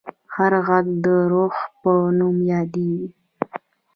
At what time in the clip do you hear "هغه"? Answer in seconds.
0.35-0.59